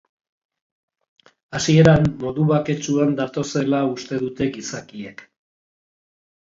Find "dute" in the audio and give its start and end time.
4.27-4.53